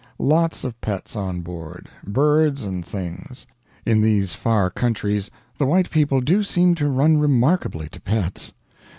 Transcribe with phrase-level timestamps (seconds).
[0.17, 3.45] Lots of pets on board birds and things.
[3.85, 8.51] In these far countries the white people do seem to run remarkably to pets.